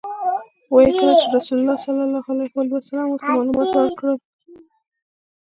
[0.73, 4.17] وایي کله چې رسول الله صلی الله علیه وسلم ورته معلومات ورکړل.